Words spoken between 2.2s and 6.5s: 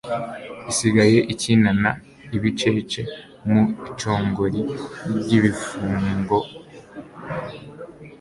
ibicece mu icongori ryibifungo